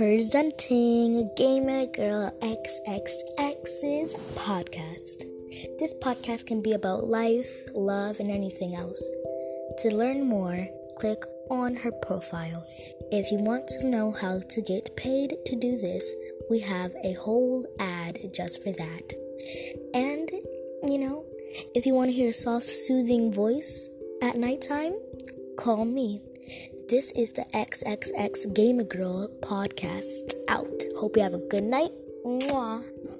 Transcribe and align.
presenting 0.00 1.28
Gamer 1.36 1.84
Girl 1.84 2.32
XXX's 2.40 4.14
podcast. 4.34 5.26
This 5.78 5.92
podcast 6.02 6.46
can 6.46 6.62
be 6.62 6.72
about 6.72 7.04
life, 7.04 7.64
love, 7.74 8.18
and 8.18 8.30
anything 8.30 8.74
else. 8.74 9.06
To 9.80 9.94
learn 9.94 10.26
more, 10.26 10.66
click 10.96 11.22
on 11.50 11.76
her 11.76 11.92
profile. 11.92 12.64
If 13.12 13.30
you 13.30 13.40
want 13.40 13.68
to 13.68 13.88
know 13.88 14.10
how 14.10 14.40
to 14.40 14.62
get 14.62 14.96
paid 14.96 15.34
to 15.44 15.54
do 15.54 15.76
this, 15.76 16.14
we 16.48 16.60
have 16.60 16.94
a 17.04 17.12
whole 17.12 17.66
ad 17.78 18.16
just 18.34 18.62
for 18.62 18.72
that. 18.72 19.12
And, 19.92 20.30
you 20.82 20.96
know, 20.96 21.26
if 21.74 21.84
you 21.84 21.92
want 21.92 22.08
to 22.08 22.16
hear 22.16 22.30
a 22.30 22.32
soft, 22.32 22.70
soothing 22.70 23.34
voice 23.34 23.90
at 24.22 24.38
nighttime, 24.38 24.98
call 25.58 25.84
me. 25.84 26.22
This 26.88 27.12
is 27.12 27.32
the 27.32 27.44
XXX 27.52 28.54
Gamer 28.54 28.84
Girl 28.84 29.28
podcast 29.40 30.32
out. 30.48 30.84
Hope 30.98 31.16
you 31.16 31.22
have 31.22 31.34
a 31.34 31.48
good 31.48 31.64
night. 31.64 31.92
Mwah. 32.24 33.19